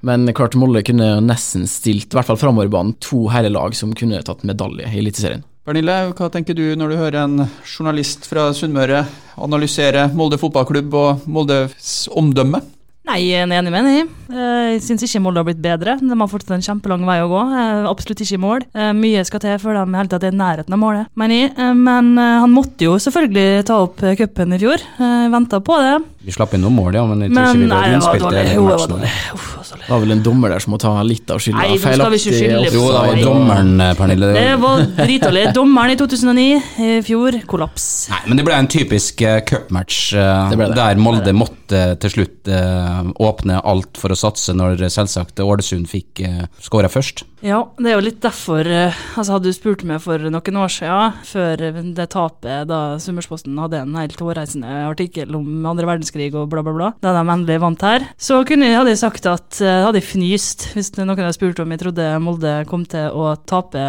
[0.00, 3.96] men klart Molde kunne nesten stilt, i hvert fall framover i banen, to herrelag som
[3.98, 5.42] kunne tatt medalje i Eliteserien.
[5.66, 9.02] Pernille, hva tenker du når du hører en journalist fra Sunnmøre
[9.42, 12.62] analysere Molde fotballklubb og Moldes omdømme?
[13.08, 14.16] Nei, jeg er enig med henne.
[14.28, 15.94] Eh, jeg syns ikke Molde har blitt bedre.
[15.96, 17.40] De har fortsatt en kjempelang vei å gå.
[17.56, 18.66] Eh, absolutt ikke i mål.
[18.76, 21.54] Eh, mye skal til før de helt tatt er i nærheten av målet, mener jeg.
[21.78, 24.84] Men han måtte jo selvfølgelig ta opp cupen i fjor.
[25.32, 25.94] Venta på det.
[26.28, 28.18] Vi slapp inn noen mål, ja, men jeg tror Men ikke vi var det var
[28.20, 28.40] dårlig.
[28.44, 29.36] hele Jo, det var matchen.
[29.38, 29.86] Uff, det var dårlig.
[29.86, 31.62] Det var vel en dommer der som må ta litt av skylda.
[31.62, 34.28] Nei, nå skal vi ikke skylde Jo, det var dommeren, eh, Pernille.
[34.36, 35.44] Det var dritdårlig.
[35.56, 36.44] Dommeren i 2009,
[36.84, 37.86] i fjor, kollaps.
[38.12, 40.68] Nei, men det ble en typisk uh, cupmatch eh, Det det.
[40.76, 45.88] der Molde måtte til slutt eh, åpne alt for å satse når eh, selvsagt Ålesund
[45.88, 47.24] fikk uh, skåra først.
[47.44, 50.72] Ja, det er jo litt derfor eh, Altså Hadde du spurt meg for noen år
[50.74, 51.60] siden, før
[51.94, 56.74] det tapet da Summersposten hadde en helt hårreisende artikkel om andre verdenskrig og bla, bla,
[56.74, 60.10] bla, da de endelig vant her, så kunne, hadde jeg sagt at eh, hadde jeg
[60.10, 63.84] fnyst hvis noen hadde spurt om jeg trodde Molde kom til å tape.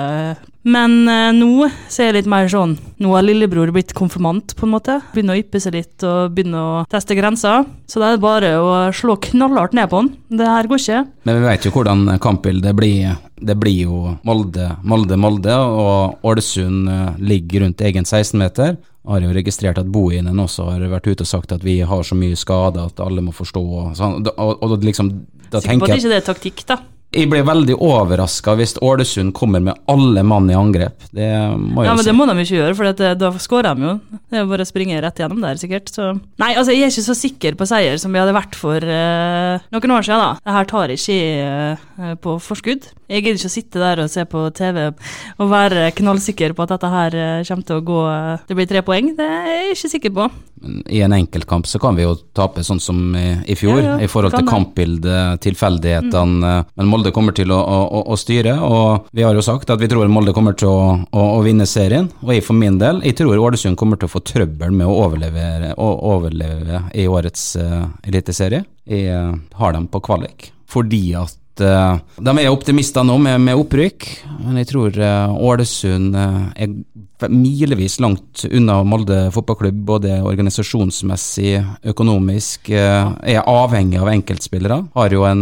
[0.68, 4.68] Men eh, nå så er jeg litt mer sånn Nå har lillebror blitt konfirmant, på
[4.68, 4.98] en måte.
[5.14, 7.64] Begynner å yppe seg litt og begynner å teste grenser.
[7.88, 10.12] Så det er bare å slå knallhardt ned på han.
[10.28, 11.00] Det her går ikke.
[11.30, 13.16] Men vi vet jo hvordan kampbildet blir.
[13.40, 18.76] Det blir jo Molde, Molde, Molde, og Ålesund eh, ligger rundt egen 16-meter.
[19.10, 22.20] Har jo registrert at Bohinen også har vært ute og sagt at vi har så
[22.20, 23.64] mye skader at alle må forstå.
[23.64, 25.14] Og, sånn, og, og, og liksom,
[25.48, 26.82] da Sikker på tenker at ikke det er taktikk, da.
[27.10, 31.08] Jeg blir veldig overraska hvis Ålesund kommer med alle mann i angrep.
[31.10, 31.26] Det
[31.58, 32.10] må jeg Ja, men si.
[32.12, 33.94] det må de ikke gjøre, for det, da skårer de jo.
[34.30, 35.90] Det er bare å springe rett gjennom der, sikkert.
[35.90, 36.12] Så.
[36.38, 39.58] Nei, altså, jeg er ikke så sikker på seier som vi hadde vært for uh,
[39.74, 40.30] noen år siden, da.
[40.46, 42.92] Det her tar ikke jeg eh, på forskudd.
[43.10, 46.76] Jeg gidder ikke å sitte der og se på TV og være knallsikker på at
[46.76, 49.16] dette her eh, kommer til å gå eh, Det blir tre poeng.
[49.18, 50.28] Det er jeg ikke sikker på.
[50.60, 53.96] Men I en enkeltkamp så kan vi jo tape sånn som i, i fjor, Ja,
[53.96, 54.52] ja, i forhold til det.
[54.52, 56.54] kampbildet, tilfeldighetene.
[56.76, 59.90] Men Molde kommer til å, å, å styre, og vi har jo sagt at vi
[59.90, 62.12] tror Molde kommer til å, å, vinne serien.
[62.26, 65.00] Og jeg for min del, jeg tror Ålesund kommer til å få trøbbel med å
[65.08, 68.66] overleve, overleve i årets uh, eliteserie.
[68.90, 73.60] Jeg eh, har dem på kvalik, fordi at eh, de er optimister nå med, med
[73.60, 74.08] opprykk,
[74.46, 81.58] men jeg tror eh, Ålesund eh, er milevis langt unna Molde fotballklubb, både organisasjonsmessig,
[81.92, 82.70] økonomisk.
[82.72, 84.78] er avhengig av enkeltspillere.
[84.96, 85.42] Har jo en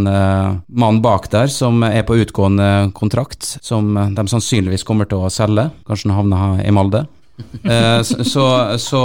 [0.66, 5.68] mann bak der som er på utgående kontrakt, som de sannsynligvis kommer til å selge.
[5.86, 7.04] Kanskje han havner i Molde.
[7.68, 8.44] Eh, så så,
[8.80, 9.00] så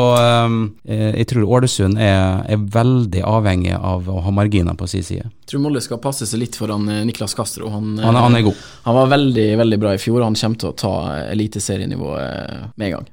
[0.46, 5.02] um, eh, jeg tror Ålesund er, er veldig avhengig av å ha marginer på sin
[5.04, 5.26] side.
[5.26, 7.68] Jeg tror Molde skal passe seg litt foran eh, Niklas Castro.
[7.72, 8.60] Han, Han, han er god.
[8.86, 10.94] han var veldig veldig bra i fjor, og han kommer til å ta
[11.32, 13.10] eliteserienivået med en gang.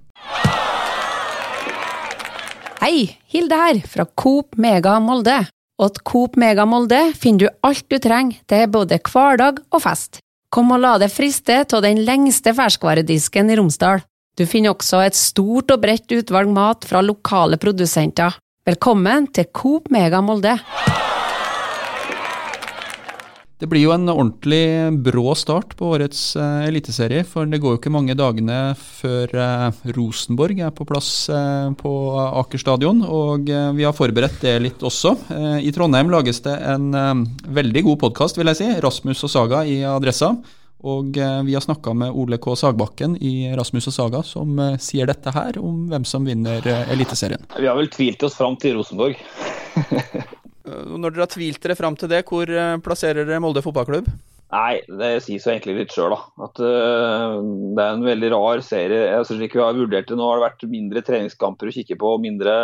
[2.80, 5.42] Hei, Hilde her, fra Coop Mega Molde.
[5.80, 10.22] Og Coop Mega Molde finner du alt du trenger til både hverdag og fest.
[10.54, 14.02] Kom og la deg friste av den lengste ferskvaredisken i Romsdal.
[14.38, 18.38] Du finner også et stort og bredt utvalg mat fra lokale produsenter.
[18.68, 20.58] Velkommen til Coop Mega Molde.
[23.60, 24.62] Det blir jo en ordentlig
[25.04, 29.82] brå start på årets eh, eliteserie, for det går jo ikke mange dagene før eh,
[29.98, 31.92] Rosenborg er på plass eh, på
[32.40, 35.12] Aker stadion, og eh, vi har forberedt det litt også.
[35.36, 37.12] Eh, I Trondheim lages det en eh,
[37.60, 40.32] veldig god podkast, vil jeg si, Rasmus og Saga i Adressa.
[40.80, 42.56] Og eh, vi har snakka med Ole K.
[42.56, 46.92] Sagbakken i Rasmus og Saga, som eh, sier dette her om hvem som vinner eh,
[46.94, 47.44] Eliteserien.
[47.58, 49.20] Vi har vel tvilt oss fram til Rosenborg.
[50.70, 52.52] Når dere har tvilt dere fram til det, hvor
[52.86, 54.08] plasserer dere Molde fotballklubb?
[54.50, 56.46] Nei, det sies jo egentlig litt sjøl, da.
[56.48, 57.36] At uh,
[57.78, 59.04] det er en veldig rar serie.
[59.12, 61.98] Jeg synes ikke vi har vurdert det nå, har det vært mindre treningskamper å kikke
[62.02, 62.16] på.
[62.24, 62.56] mindre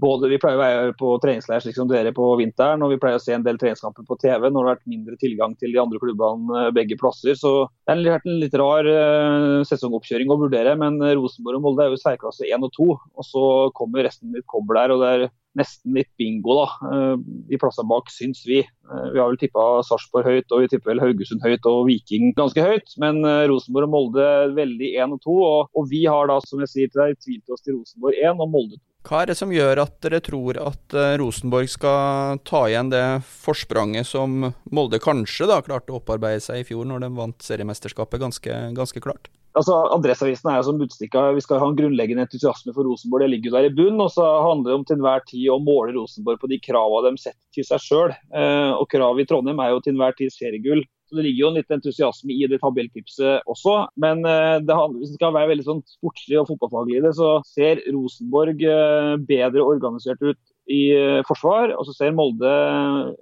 [0.00, 3.18] både Vi pleier å være på treningsleir slik som dere på vinteren, og vi pleier
[3.18, 4.46] å se en del treningskamper på TV.
[4.46, 7.34] Nå har det vært mindre tilgang til de andre klubbene øh, begge plasser.
[7.34, 7.56] Så
[7.90, 10.78] det har vært en litt rar uh, sesongoppkjøring å vurdere.
[10.78, 13.44] Men Rosenborg og Molde er jo særklasse 1 og 2, og så
[13.74, 14.94] kommer resten litt kobbel der.
[14.94, 17.14] og det er nesten litt bingo, da.
[17.50, 18.60] i plassene bak, syns vi.
[18.90, 22.34] Eh, Vi har vel tippa Sarpsborg høyt, og vi tipper vel Haugesund høyt og Viking
[22.38, 22.94] ganske høyt.
[23.02, 25.34] Men eh, Rosenborg og Molde veldig 1 og 2.
[25.48, 28.40] Og, og vi har da, som jeg sier til deg, tvilt oss til Rosenborg 1
[28.46, 28.84] og Molde 2.
[29.08, 33.04] Hva er det som gjør at dere tror at eh, Rosenborg skal ta igjen det
[33.24, 38.20] forspranget som Molde kanskje da klarte å opparbeide seg i fjor, når de vant seriemesterskapet
[38.20, 39.32] ganske, ganske klart?
[39.58, 41.24] Altså, Adresseavisen er jo som budstikka.
[41.34, 43.24] Vi skal ha en grunnleggende entusiasme for Rosenborg.
[43.24, 43.98] Det ligger jo der i bunn.
[44.04, 47.24] Og så handler det om til enhver tid å måle Rosenborg på de kravene de
[47.24, 48.14] setter til seg sjøl.
[48.14, 50.84] Eh, og kravet i Trondheim er jo til enhver tid seriegull.
[51.10, 53.74] Så Det ligger jo en litt entusiasme i det tabelltipset også.
[53.98, 57.14] Men eh, det handler, hvis det skal være veldig sånn sportslig og fotballfaglig i det,
[57.18, 60.38] så ser Rosenborg eh, bedre organisert ut
[60.70, 61.74] i eh, forsvar.
[61.76, 62.50] Og så ser Molde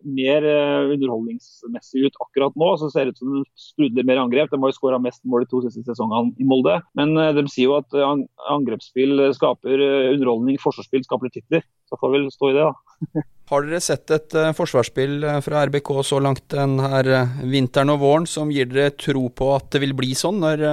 [0.05, 2.71] mer eh, underholdningsmessig ut akkurat nå.
[2.81, 4.53] Så ser det ut som de sprudler mer angrep.
[4.53, 6.79] De har jo skåra mest mål de to siste sesongene i Molde.
[6.99, 11.67] Men eh, de sier jo at eh, angrepsspill skaper eh, underholdning, forsvarsspill skaper titler.
[11.89, 13.25] Så får vel stå i det, da.
[13.49, 18.03] Har dere sett et uh, forsvarsspill eh, fra RBK så langt denne uh, vinteren og
[18.03, 20.65] våren som gir dere tro på at det vil bli sånn når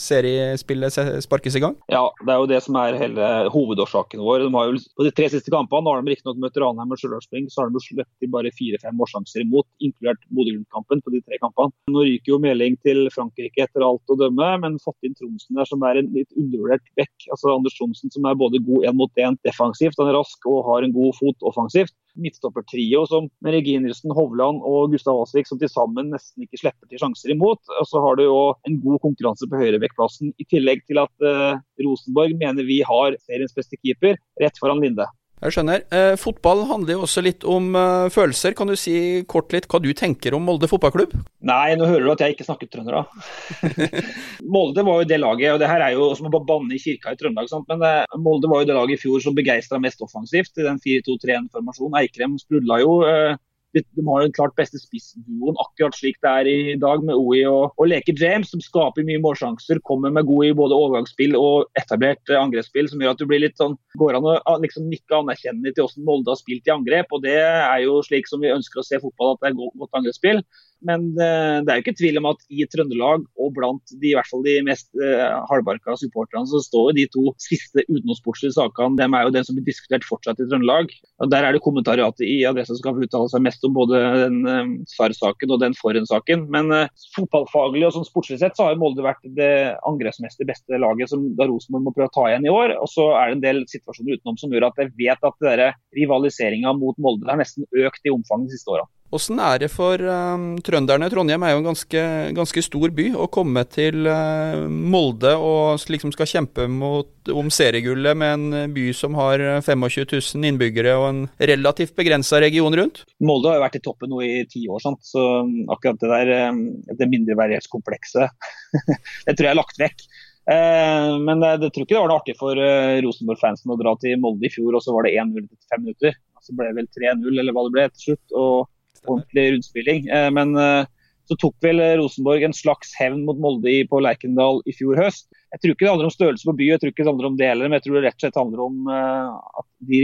[0.00, 1.74] seriespillet sparkes i gang?
[1.92, 4.46] Ja, det er jo det som er hele hovedårsaken vår.
[4.46, 7.50] De har jo, på de tre siste kampene har de riktignok møtt Ranheim og Stjørdalsspring,
[7.52, 11.74] så har de sluppet bare fire-fem målsjanser imot, inkludert Bodø-Glimt-kampen på de tre kampene.
[11.92, 15.68] Nå ryker jo Meling til Frankrike etter alt å dømme, men fått inn Tromsen der,
[15.68, 17.28] som er en litt undervurdert bekk.
[17.28, 20.64] Altså Anders Tromsen som er både god én mot én defensivt, han er rask og
[20.70, 23.04] har en god fot offensivt midtstoppertrio
[23.44, 27.62] med Reginelsen, Hovland og Gustav Asvik som til sammen nesten ikke slipper til sjanser imot.
[27.80, 31.60] Og så har du jo en god konkurranse på høyrebekkplassen, i tillegg til at uh,
[31.84, 35.08] Rosenborg mener vi har seriens beste keeper rett foran Linde.
[35.42, 35.82] Jeg skjønner.
[35.92, 38.54] Eh, fotball handler jo også litt om eh, følelser.
[38.56, 38.94] Kan du si
[39.28, 41.12] kort litt hva du tenker om Molde fotballklubb?
[41.44, 43.82] Nei, nå hører du at jeg ikke snakker trønder, da.
[44.54, 47.12] Molde var jo det laget, og det her er jo som å banne i kirka
[47.12, 47.50] i Trøndelag.
[47.50, 47.66] Sant?
[47.68, 50.80] Men eh, Molde var jo det laget i fjor som begeistra mest offensivt i den
[50.86, 51.98] 4-2-3-1-formasjonen.
[52.00, 53.00] Eikrem sprudla jo.
[53.04, 53.36] Uh,
[53.74, 57.74] de, har den klart beste spissduoen akkurat slik det er i dag, med OI og,
[57.80, 59.82] og Leke James, som skaper mye målsjanser.
[59.88, 63.42] Kommer med god i både overgangsspill og etablert eh, angrepsspill, som gjør at du blir
[63.44, 67.12] litt sånn Går an å liksom nikke anerkjennende til hvordan Molde har spilt i angrep.
[67.14, 70.00] og Det er jo slik som vi ønsker å se fotball, at det er godt
[70.00, 70.42] angrepsspill.
[70.84, 74.14] Men eh, det er jo ikke tvil om at i Trøndelag og blant de, i
[74.16, 78.98] hvert fall de mest uh, hardbarka supporterne, så står jo de to siste utenomsportslige sakene
[79.00, 80.92] dem er jo den som blir diskutert fortsatt i Trøndelag.
[81.24, 84.02] Og Der er det kommentariatet i Adressa som skal få uttale seg mest om både
[84.24, 86.46] den uh, SAR-saken og den forhåndssaken.
[86.52, 86.72] Men
[87.16, 89.52] fotballfaglig og sånn sportslig sett så har jo Molde vært det
[89.88, 92.76] angrepsmessig beste laget som da Rosenborg må prøve å ta igjen i år.
[92.82, 95.48] Og så er det en del situasjoner utenom som gjør at jeg vet at
[95.96, 98.84] rivaliseringa mot Molde har nesten økt i omfang de siste åra.
[99.14, 101.06] Åssen er det for um, trønderne?
[101.12, 102.00] Trondheim er jo en ganske,
[102.34, 103.06] ganske stor by.
[103.14, 108.88] Å komme til uh, Molde og liksom skal kjempe mot, om seriegullet med en by
[108.96, 113.04] som har 25 000 innbyggere og en relativt begrensa region rundt?
[113.22, 115.04] Molde har jo vært i toppen nå i ti år, sant?
[115.06, 115.22] så
[115.70, 116.60] akkurat det der
[116.98, 118.50] det mindreverdighetskomplekset,
[119.28, 120.06] det tror jeg er lagt vekk.
[120.50, 124.18] Eh, men det tror ikke det var noe artig for uh, Rosenborg-fansen å dra til
[124.20, 126.18] Molde i fjor, og så var det 1-0 etter fem minutter.
[126.44, 128.34] Så ble det vel 3-0, eller hva det ble til slutt.
[128.36, 128.70] og
[129.06, 130.08] ordentlig rundspilling.
[130.08, 130.86] Eh, men eh,
[131.28, 135.30] så tok vel Rosenborg en slags hevn mot Molde på Lerkendal i fjor høst.
[135.54, 137.38] Jeg tror ikke det handler om størrelse på by, jeg tror ikke det handler om
[137.38, 140.00] det heller, men jeg tror det rett og slett handler om eh, at de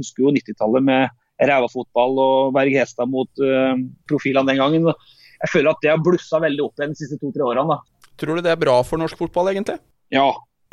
[0.00, 3.42] husker jo 90-tallet med rævafotball og Berg Hestad mot
[4.06, 4.90] profilene den gangen.
[5.42, 7.74] Jeg føler at det har blussa veldig opp igjen de siste to-tre årene.
[7.74, 8.10] Da.
[8.22, 9.80] Tror du det er bra for norsk fotball, egentlig?
[10.14, 10.28] Ja,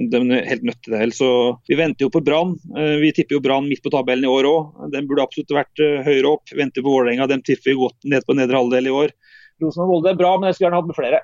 [0.09, 1.09] de er helt nødt til det.
[1.17, 1.27] Så
[1.69, 2.55] vi venter jo på Brann.
[2.77, 4.89] Eh, vi tipper jo Brann midt på tabellen i år òg.
[4.93, 6.53] Den burde absolutt vært eh, høyere opp.
[6.57, 7.29] Venter på Vålerenga.
[7.29, 9.15] dem tipper vi godt ned på nedre halvdel i år.
[9.61, 11.21] Rosenborg-Volde er bra, men jeg skulle gjerne hatt med flere.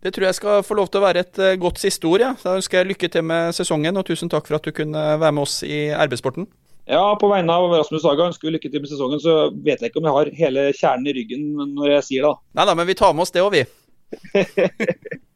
[0.00, 2.24] Det tror jeg skal få lov til å være et eh, godt siste ord.
[2.24, 2.32] Ja.
[2.42, 5.36] Da ønsker jeg lykke til med sesongen, og tusen takk for at du kunne være
[5.36, 6.48] med oss i RB-sporten.
[6.90, 9.20] Ja, på vegne av Rasmus Haga ønsker vi lykke til med sesongen.
[9.22, 12.36] Så vet jeg ikke om jeg har hele kjernen i ryggen når jeg sier det.
[12.58, 13.66] Nei da, men vi tar med oss det òg, vi.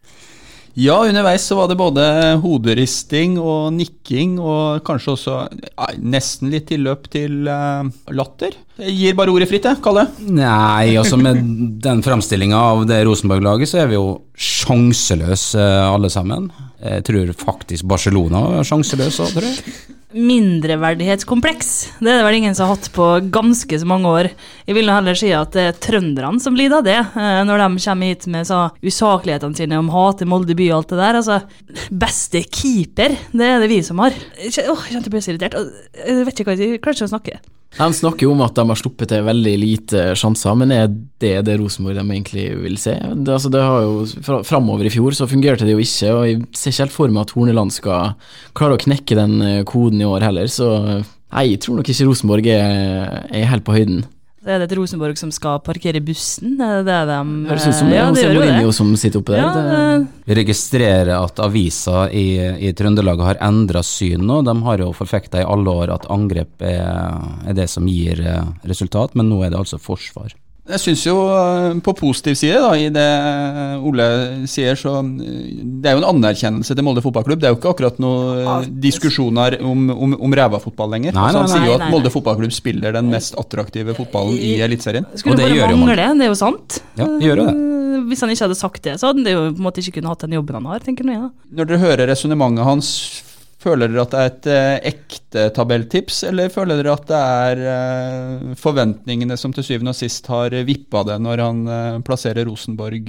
[0.75, 2.05] Ja, underveis så var det både
[2.43, 8.57] hoderisting og nikking, og kanskje også ja, nesten litt tilløp til uh, latter.
[8.83, 9.79] Jeg gir bare ordet fritt, jeg.
[9.85, 10.09] Kalle.
[10.27, 11.39] Nei, altså med
[11.85, 16.51] den framstillinga av det Rosenborg-laget, så er vi jo sjanseløse alle sammen.
[16.83, 21.71] Jeg tror faktisk Barcelona er sjanseløse òg, tror jeg mindreverdighetskompleks.
[21.99, 24.31] Det er det vel ingen som har hatt på ganske så mange år.
[24.69, 27.85] Jeg vil heller si at det er trønderne som lider av det, eh, når de
[27.85, 31.21] kommer hit med så usaklighetene sine om hater Molde by og alt det der.
[31.21, 31.41] Altså,
[32.05, 34.17] beste keeper, det er det vi som har.
[34.41, 35.59] Jeg kjente jeg ble så irritert.
[35.99, 37.43] Jeg vet ikke hva jeg klarer ikke å snakke.
[37.75, 40.87] De snakker jo om at de har sluppet til veldig lite sjanser, men er
[41.23, 42.95] det det Rosenborg de egentlig vil se?
[42.95, 46.29] Det, altså, det har jo, fra, Framover i fjor så fungerte det jo ikke, og
[46.29, 48.15] jeg ser ikke helt for meg at Horneland skal
[48.55, 52.07] klare å knekke den eh, koden i år heller, så nei, jeg tror nok ikke
[52.07, 54.05] Rosenborg er, er helt på høyden.
[54.45, 56.59] Er det et Rosenborg som skal parkere bussen?
[56.61, 57.97] Er det det de Høres ut som det.
[57.97, 59.41] Ja, det gjør Mourinho som sitter oppe der.
[59.41, 59.97] Ja,
[60.29, 62.27] Vi registrerer at avisa i,
[62.69, 64.43] i Trøndelag har endra syn nå.
[64.45, 67.17] De har jo forfekta i alle år at angrep er,
[67.49, 70.37] er det som gir eh, resultat, men nå er det altså forsvar.
[70.65, 73.05] Jeg syns jo eh, på positiv side, da, i det
[73.85, 74.07] Ole
[74.49, 77.43] sier, så eh, det er jo en anerkjennelse til Molde fotballklubb.
[77.43, 81.13] Det er jo ikke akkurat noen eh, diskusjoner om, om, om ræva-fotball lenger.
[81.13, 84.55] Nei, nei, nei, han sier jo at Molde fotballklubb spiller den mest attraktive fotballen i
[84.65, 85.05] Eliteserien.
[85.21, 86.81] Skulle det bare mangle, det er jo sant.
[86.97, 87.57] Ja, det gjør jo det.
[88.09, 90.15] Hvis han ikke hadde sagt det, så hadde han jo på en måte ikke kunnet
[90.15, 91.29] hatt den jobben han har, tenker jeg.
[91.53, 92.97] Når dere hører resonnementet hans
[93.65, 97.63] Føler dere at det er et eh, ekte tabelltips, eller føler dere at det er
[97.75, 103.09] eh, forventningene som til syvende og sist har vippa det når han eh, plasserer Rosenborg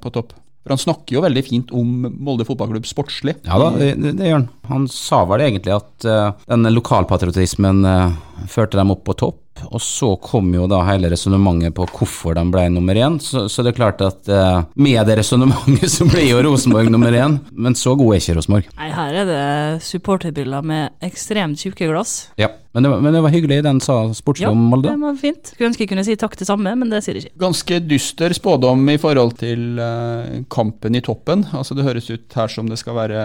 [0.00, 0.32] på topp?
[0.60, 3.38] For Han snakker jo veldig fint om Molde fotballklubb sportslig.
[3.48, 4.48] Ja da, det, det, gjør han.
[4.68, 9.40] Han sa vel egentlig at uh, den lokalpatriotismen uh, førte dem opp på topp.
[9.68, 13.18] Og så kom jo da hele resonnementet på hvorfor de ble nummer én.
[13.22, 17.14] Så, så det er klart at eh, med det resonnementet så blir jo Rosenborg nummer
[17.14, 18.72] én, men så god er ikke Rosenborg.
[18.80, 19.44] Nei, her er det
[19.86, 22.18] supporterbriller med ekstremt tjukke glass.
[22.40, 24.92] Ja, men det, var, men det var hyggelig, den sa sportslig Ja, Molde.
[24.92, 25.48] det var fint.
[25.50, 27.40] Skulle ønske jeg kunne si takk til samme, men det sier jeg ikke.
[27.42, 31.42] Ganske dyster spådom i forhold til eh, kampen i toppen.
[31.50, 33.24] Altså Det høres ut her som det skal være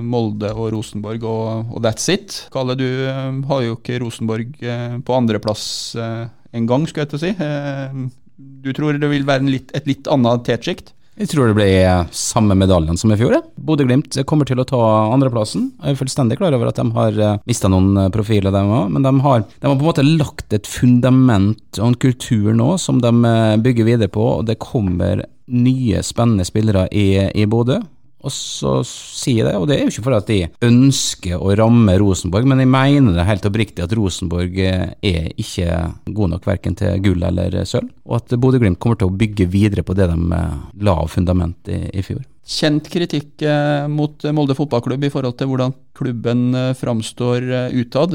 [0.00, 2.38] Molde og Rosenborg og, og that's it.
[2.54, 5.67] Kalle, du eh, har jo ikke Rosenborg eh, på andreplass
[5.98, 7.34] uh, engang, skulle jeg til å si.
[7.34, 7.98] Eh,
[8.38, 10.94] du tror det vil være en litt, et litt annet tetsjikt?
[11.18, 13.32] Jeg tror det blir samme medaljen som i fjor.
[13.34, 13.42] jeg.
[13.58, 14.78] Bodø-Glimt kommer til å ta
[15.10, 15.72] andreplassen.
[15.82, 19.02] Jeg er fullstendig klar over at de har mista noen eh, profiler, dem òg, men
[19.02, 23.02] de har, de har på en måte lagt et fundament og en kultur nå som
[23.02, 27.80] de eh, bygger videre på, og det kommer nye, spennende spillere i, i Bodø.
[28.28, 31.54] Og så sier jeg det, og det er jo ikke for at de ønsker å
[31.56, 35.78] ramme Rosenborg, men jeg mener det helt oppriktig at Rosenborg eh, er ikke
[36.12, 39.84] god nok verken til gull eller sølv, og at Bodø-Glimt kommer til å bygge videre
[39.86, 42.20] på det de eh, la av fundament i, i fjor.
[42.48, 46.44] Kjent kritikk eh, mot Molde fotballklubb i forhold til hvordan klubben
[46.78, 48.12] framstår utad.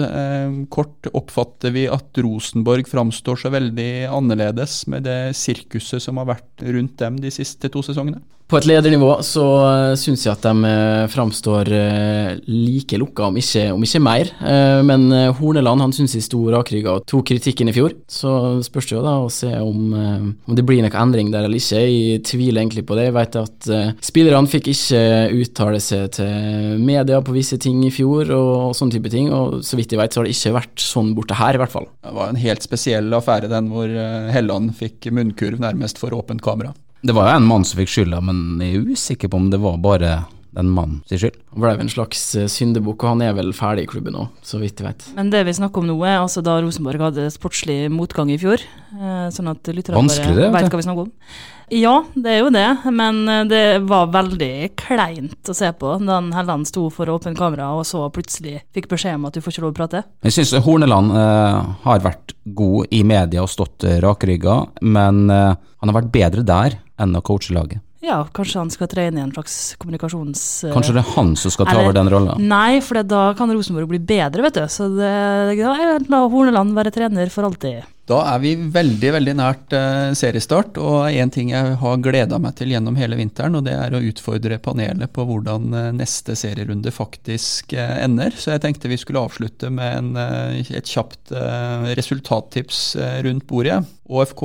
[0.71, 6.63] Kort oppfatter vi at Rosenborg framstår så veldig annerledes med det sirkuset som har vært
[6.63, 8.21] rundt dem de siste to sesongene?
[8.53, 13.39] På et ledernivå så uh, syns jeg at de uh, framstår uh, like lukka, om
[13.41, 14.29] ikke, om ikke mer.
[14.85, 15.07] Men
[15.39, 17.95] Horneland han syns jeg sto rakrygga og tok kritikken i fjor.
[18.11, 18.29] Så
[18.67, 21.81] spørs det jo da å se om, om det blir noen endring der eller ikke.
[21.81, 23.07] Jeg tviler egentlig på det.
[23.07, 23.69] Jeg vet at
[24.05, 25.01] spillerne fikk ikke
[25.39, 29.31] uttale seg til media på visse ting i fjor og, sånne type ting.
[29.33, 31.73] Og så vidt jeg vet så har det ikke vært sånn borte her, i hvert
[31.73, 31.89] fall.
[32.03, 36.43] Det var en helt spesiell affære den hvor eh, Helland fikk munnkurv nærmest for åpent
[36.45, 36.75] kamera.
[37.03, 39.59] Det var jo en mann som fikk skylda, men jeg er usikker på om det
[39.59, 40.11] var bare
[40.53, 41.37] den mannen sin skyld.
[41.53, 44.59] Han ble en slags eh, syndebukk, og han er vel ferdig i klubben nå, så
[44.61, 45.07] vidt jeg vet.
[45.17, 48.61] Men det vi snakker om nå, er altså da Rosenborg hadde sportslig motgang i fjor.
[48.99, 51.11] eh, Sånn at lytterne vet hva vi snakker om.
[51.73, 56.19] Ja, det er jo det, men eh, det var veldig kleint å se på da
[56.19, 59.55] han Helland sto for åpent kamera, og så plutselig fikk beskjed om at du får
[59.55, 60.03] ikke lov å prate.
[60.27, 65.89] Jeg syns Horneland eh, har vært god i media og stått rakrygga, men eh, han
[65.89, 67.81] har vært bedre der enn å coache laget.
[68.03, 70.41] Ja, kanskje han skal tre inn i en slags kommunikasjons...
[70.67, 72.35] eh, Kanskje det er han som skal ta Eller- over den rolla?
[72.37, 74.65] Nei, for da kan Rosenborg bli bedre, vet du.
[74.67, 75.11] Så det,
[75.61, 75.73] da
[76.11, 77.83] la Horneland være trener for alltid.
[78.03, 82.57] Da er vi veldig veldig nært eh, seriestart, og en ting jeg har gleda meg
[82.59, 86.91] til gjennom hele vinteren, og det er å utfordre panelet på hvordan eh, neste serierunde
[86.91, 88.35] faktisk eh, ender.
[88.35, 90.11] Så jeg tenkte vi skulle avslutte med en,
[90.59, 91.31] et kjapt
[91.95, 92.81] resultattips
[93.23, 93.79] rundt bordet.
[94.03, 94.43] ÅFK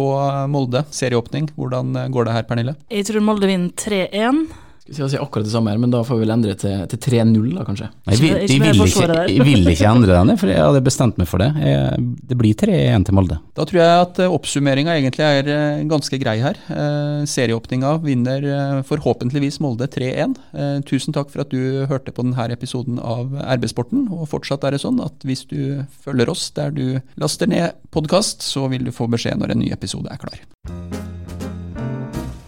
[0.52, 1.50] Molde, serieåpning.
[1.58, 2.78] Hvordan går det her, Pernille?
[2.94, 4.67] Jeg tror Molde vinner 3-1.
[4.88, 7.48] Skal si akkurat det samme her, men da får vi vel endre til, til 3-0,
[7.58, 7.88] da, kanskje.
[8.08, 11.18] Nei, vi, de, jeg, vil ikke, jeg vil ikke endre denne, for jeg hadde bestemt
[11.20, 11.50] meg for det.
[11.60, 13.36] Jeg, det blir 3-1 til Molde.
[13.58, 16.60] Da tror jeg at eh, oppsummeringa egentlig er eh, ganske grei her.
[16.72, 20.38] Eh, serieåpninga vinner eh, forhåpentligvis Molde 3-1.
[20.56, 24.08] Eh, tusen takk for at du hørte på denne episoden av RB-sporten.
[24.14, 26.86] Og fortsatt er det sånn at hvis du følger oss der du
[27.20, 30.42] laster ned podkast, så vil du få beskjed når en ny episode er klar.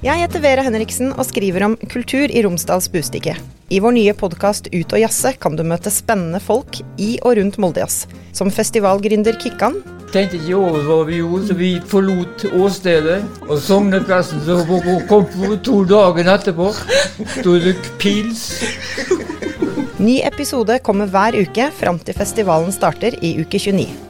[0.00, 3.34] Jeg heter Vera Henriksen og skriver om kultur i Romsdals Bustikke.
[3.68, 7.58] I vår nye podkast Ut og jazze kan du møte spennende folk i og rundt
[7.60, 8.06] Moldejazz.
[8.32, 9.76] Som festivalgründer Kikkan,
[10.10, 13.20] Tenkte ikke over hva vi gjorde, så vi forlot åstedet.
[13.44, 14.64] Og sognepresten som
[15.06, 16.72] kom på to dager etterpå,
[17.36, 18.48] sto det pils.
[20.00, 24.09] Ny episode kommer hver uke fram til festivalen starter i uke 29.